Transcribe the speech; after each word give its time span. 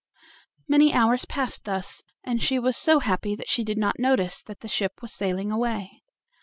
Many 0.67 0.93
hours 0.93 1.25
passed 1.25 1.65
thus, 1.65 2.01
and 2.23 2.41
she 2.41 2.57
was 2.57 2.75
so 2.75 3.01
happy 3.01 3.35
that 3.35 3.49
she 3.49 3.63
did 3.63 3.77
not 3.77 3.99
notice 3.99 4.41
that 4.41 4.61
the 4.61 4.67
ship 4.67 4.93
was 5.03 5.13
sailing 5.13 5.51
away. 5.51 6.01